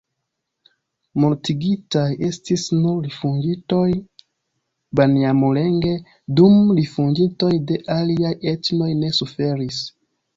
[1.23, 5.91] Mortigitaj estis nur rifuĝintoj-banjamulenge,
[6.39, 9.83] dum rifuĝintoj de aliaj etnoj ne suferis.